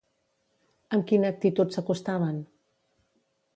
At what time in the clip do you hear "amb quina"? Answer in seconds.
0.97-1.29